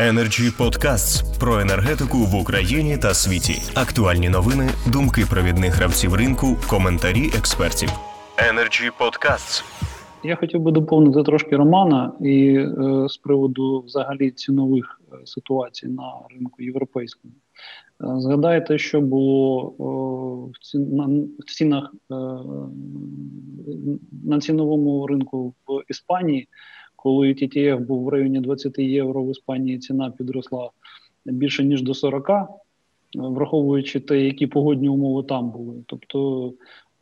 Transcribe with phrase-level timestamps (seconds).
[0.00, 3.54] Energy Podcasts про енергетику в Україні та світі.
[3.74, 7.88] Актуальні новини, думки провідних гравців ринку, коментарі експертів.
[8.50, 9.64] Energy Podcasts.
[10.24, 12.68] Я хотів би доповнити трошки Романа і е,
[13.08, 17.34] з приводу взагалі цінових е, ситуацій на ринку європейському.
[17.34, 19.62] Е, згадайте, що було
[20.54, 21.08] в, ці, на,
[21.46, 22.14] цінах е,
[24.24, 26.48] на ціновому ринку в Іспанії
[27.02, 30.70] коли TTF був в районі 20 євро в Іспанії, ціна підросла
[31.24, 32.30] більше ніж до 40,
[33.14, 35.74] враховуючи те, які погодні умови там були.
[35.86, 36.48] Тобто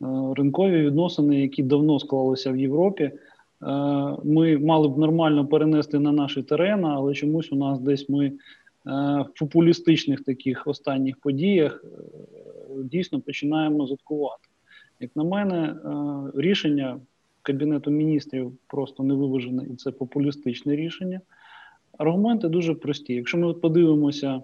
[0.01, 0.05] е,
[0.35, 3.17] ринкові відносини, які давно склалися в Європі, е,
[4.23, 8.31] ми мали б нормально перенести на наші терени, але чомусь у нас десь ми е,
[8.85, 11.85] в популістичних таких останніх подіях
[12.83, 14.49] дійсно починаємо заткувати.
[14.99, 15.75] Як на мене,
[16.35, 16.99] рішення
[17.41, 21.21] Кабінету міністрів просто не виважене, і це популістичне рішення.
[21.97, 23.13] Аргументи дуже прості.
[23.13, 24.41] Якщо ми подивимося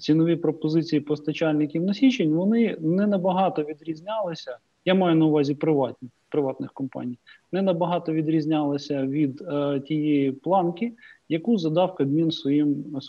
[0.00, 4.58] цінові пропозиції постачальників на січень, вони не набагато відрізнялися.
[4.84, 7.18] Я маю на увазі приватні, приватних компаній,
[7.52, 10.92] не набагато відрізнялися від е, тієї планки,
[11.28, 13.00] яку задав Кабмін своїм,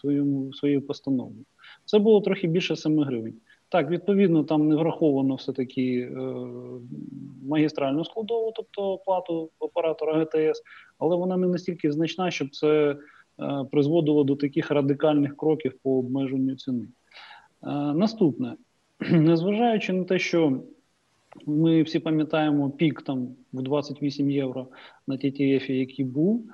[0.54, 1.46] своєю постановою.
[1.86, 3.34] Це було трохи більше 7 гривень.
[3.70, 6.20] Так, відповідно, там не враховано все-таки е,
[7.44, 10.62] магістральну складову, тобто оплату оператора ГТС,
[10.98, 12.96] але вона не настільки значна, щоб це
[13.40, 16.84] е, призводило до таких радикальних кроків по обмеженню ціни.
[16.84, 16.88] Е,
[17.94, 18.56] наступне,
[19.12, 20.64] незважаючи на те, що
[21.46, 24.68] ми всі пам'ятаємо пік там в 28 євро
[25.08, 26.46] на TTF, який був.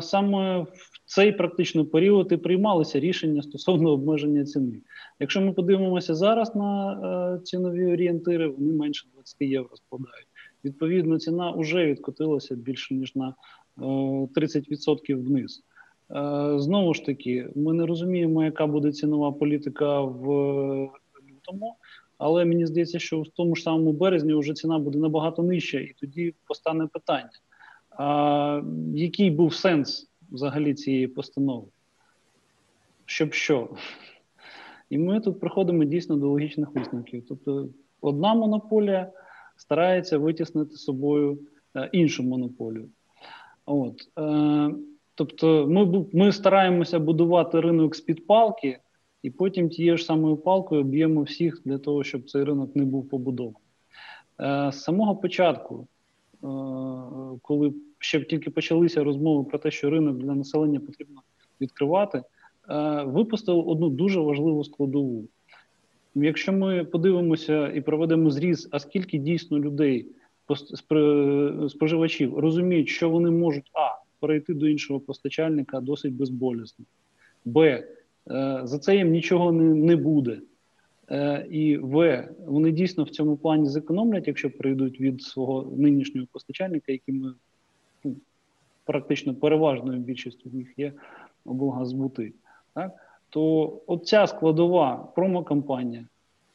[0.00, 0.68] Саме в
[1.04, 4.80] цей практично період і приймалися рішення стосовно обмеження ціни.
[5.20, 10.26] Якщо ми подивимося зараз на е, цінові орієнтири, вони менше 20 євро складають.
[10.64, 13.34] Відповідно, ціна вже відкотилася більше ніж на
[13.76, 15.62] 30% е, вниз.
[16.10, 20.26] Е, знову ж таки, ми не розуміємо, яка буде цінова політика в
[21.30, 21.76] лютому.
[22.18, 25.94] Але мені здається, що в тому ж самому березні вже ціна буде набагато нижча, і
[26.00, 27.30] тоді постане питання:
[28.00, 28.62] а,
[28.94, 31.66] який був сенс взагалі цієї постанови?
[33.06, 33.68] Щоб що?
[34.90, 37.24] І ми тут приходимо дійсно до логічних висновків.
[37.28, 37.68] Тобто,
[38.00, 39.12] одна монополія
[39.56, 41.38] старається витіснити собою
[41.76, 42.88] е, іншу монополію.
[43.66, 44.08] От.
[44.18, 44.74] Е,
[45.14, 48.78] Тобто, ми ми стараємося будувати ринок з-під палки,
[49.22, 53.08] і потім тією ж самою палкою б'ємо всіх для того, щоб цей ринок не був
[53.08, 53.62] побудований.
[54.40, 55.86] Е, З самого початку,
[57.42, 61.20] коли ще тільки почалися розмови про те, що ринок для населення потрібно
[61.60, 62.22] відкривати,
[62.70, 65.24] е, випустили одну дуже важливу складову.
[66.14, 70.06] Якщо ми подивимося і проведемо зріз, а скільки дійсно людей,
[71.68, 76.84] споживачів, розуміють, що вони можуть а перейти до іншого постачальника досить безболісно,
[77.44, 77.84] б.
[78.30, 80.40] Е, за це їм нічого не не буде.
[81.10, 86.92] Е, і В, вони дійсно в цьому плані зекономлять, якщо прийдуть від свого нинішнього постачальника,
[86.92, 87.34] яким ми
[88.84, 90.92] практично переважною більшістю них є
[91.44, 92.32] облгазбути.
[92.74, 92.92] Так?
[93.30, 96.04] То оця складова промокампанія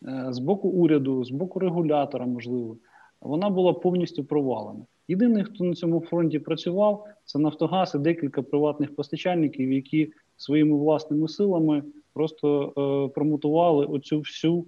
[0.07, 2.77] е, з боку уряду, з боку регулятора, можливо,
[3.21, 4.85] вона була повністю провалена.
[5.07, 11.27] Єдиний, хто на цьому фронті працював, це Нафтогаз і декілька приватних постачальників, які своїми власними
[11.27, 11.83] силами
[12.13, 14.65] просто е, промотували оцю всю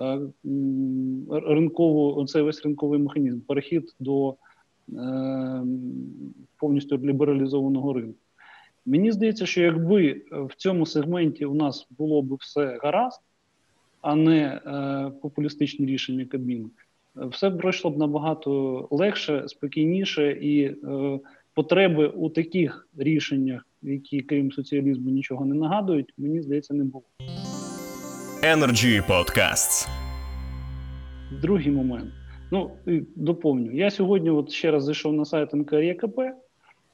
[0.00, 0.20] е,
[1.30, 4.36] ринкову, оцей весь ринковий механізм, перехід до
[6.56, 8.18] повністю лібералізованого ринку.
[8.86, 13.20] Мені здається, що якби в цьому сегменті у нас було б все гаразд,
[14.00, 16.70] а не е, популістичні рішення Кабміну,
[17.16, 20.76] все б пройшло б набагато легше, спокійніше і е,
[21.54, 27.04] потреби у таких рішеннях, які крім соціалізму нічого не нагадують, мені здається, не було.
[28.42, 29.88] Energy Podcasts.
[31.42, 32.19] Другий момент.
[32.50, 32.70] Ну,
[33.16, 33.72] доповню.
[33.72, 36.20] Я сьогодні от ще раз зайшов на сайт НКРЄКП.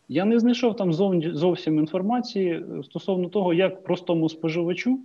[0.08, 0.92] Я не знайшов там
[1.34, 5.00] зовсім інформації стосовно того, як простому споживачу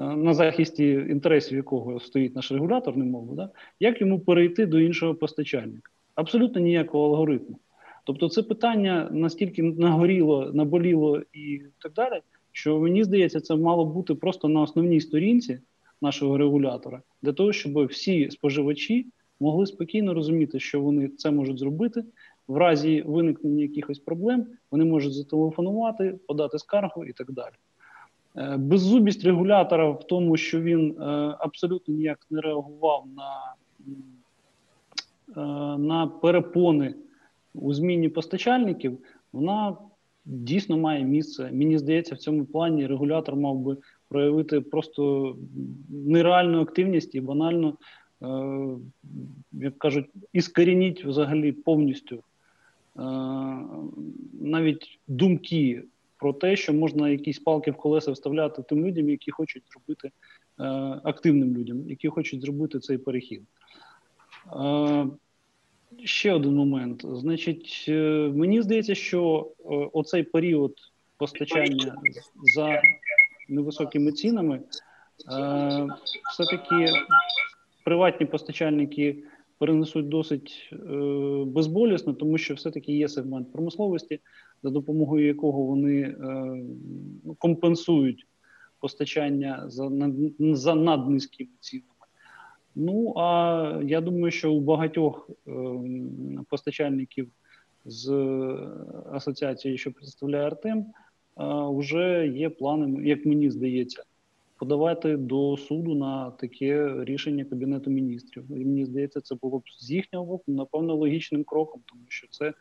[0.00, 3.50] Е, на захисті інтересів якого стоїть наш регулятор, не да?
[3.80, 5.92] як йому перейти до іншого постачальника?
[6.14, 7.58] Абсолютно ніякого алгоритму.
[8.04, 12.20] Тобто, це питання настільки нагоріло, наболіло і так далі,
[12.52, 15.60] що мені здається, це мало бути просто на основній сторінці
[16.00, 19.06] нашого регулятора, для того, щоб всі споживачі
[19.42, 22.04] могли спокійно розуміти, що вони це можуть зробити.
[22.48, 27.54] В разі виникнення якихось проблем вони можуть зателефонувати, подати скаргу і так далі.
[28.36, 31.04] Е, беззубість регулятора в тому, що він е,
[31.38, 33.54] абсолютно ніяк не реагував на
[35.36, 36.94] е, на перепони
[37.54, 38.98] у зміні постачальників,
[39.32, 39.76] вона
[40.24, 41.50] дійсно має місце.
[41.52, 43.76] Мені здається, в цьому плані регулятор мав би
[44.08, 45.36] проявити просто
[45.88, 47.76] нереальну активність і банально,
[49.52, 52.22] як кажуть, іскорініть взагалі повністю е,
[54.40, 55.82] навіть думки
[56.16, 60.10] про те, що можна якісь палки в колеса вставляти тим людям, які хочуть зробити
[60.60, 60.64] е,
[61.04, 63.42] активним людям, які хочуть зробити цей перехід.
[64.52, 65.06] Е,
[66.04, 67.02] Ще один момент.
[67.04, 70.74] Значить, е, мені здається, що е, оцей період
[71.16, 71.96] постачання
[72.54, 72.82] за
[73.48, 74.62] невисокими цінами, е,
[76.32, 76.92] все-таки
[77.84, 79.24] приватні постачальники
[79.58, 80.76] перенесуть досить е,
[81.46, 84.20] безболісно, тому що все-таки є сегмент промисловості,
[84.62, 86.16] за допомогою якого вони е,
[87.24, 88.26] ну, компенсують
[88.80, 89.90] постачання за,
[90.38, 91.86] за наднизькими цінами.
[92.74, 95.52] Ну а я думаю, що у багатьох е,
[96.48, 97.28] постачальників
[97.84, 98.10] з
[99.12, 100.84] асоціації, що представляє Артем, е,
[101.76, 104.02] вже є плани, як мені здається,
[104.62, 108.44] подавати до суду на таке рішення Кабінету міністрів.
[108.50, 112.52] І мені здається, це було б з їхнього боку, напевно, логічним кроком, тому що це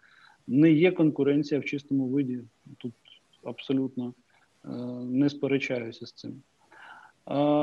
[0.48, 2.40] не є конкуренція в чистому виді.
[2.78, 2.94] Тут
[3.44, 4.14] абсолютно
[4.66, 4.70] е,
[5.06, 6.42] не сперечаюся з цим.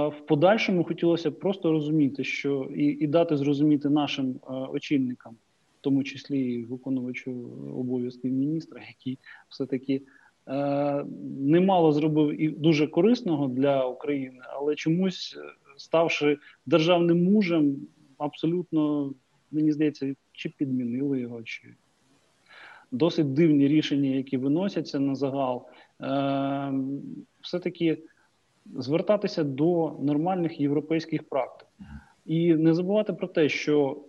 [0.09, 5.33] В подальшому хотілося б просто розуміти, що і і дати зрозуміти нашим е, очільникам,
[5.79, 7.33] в тому числі і виконувачу
[7.77, 9.19] обов'язків міністра, який
[9.49, 10.01] все-таки е,
[11.41, 17.77] немало зробив і дуже корисного для України, але чомусь, е, ставши державним мужем,
[18.19, 19.13] абсолютно
[19.51, 21.75] мені здається, чи підмінили його, чи
[22.91, 25.67] досить дивні рішення, які виносяться на загал,
[26.01, 26.73] е,
[27.41, 27.99] все таки
[28.77, 31.69] звертатися до нормальних європейських практик.
[32.27, 34.05] І не забувати про те, що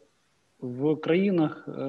[0.60, 1.82] в країнах е,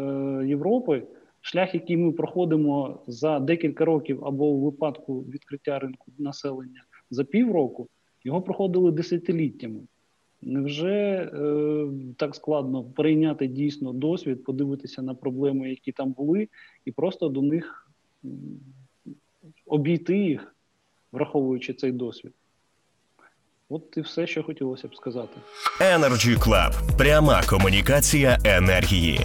[0.46, 1.02] Європи
[1.40, 7.88] шлях, який ми проходимо за декілька років, або у випадку відкриття ринку населення за півроку,
[8.24, 9.80] його проходили десятиліттями.
[10.42, 16.48] Невже е, так складно прийняти дійсно досвід, подивитися на проблеми, які там були,
[16.84, 17.90] і просто до них
[19.66, 20.56] обійти їх,
[21.12, 22.32] враховуючи цей досвід?
[23.68, 25.40] От і все, що хотілося б сказати.
[25.80, 26.96] Energy Club.
[26.98, 29.20] пряма комунікація енергії.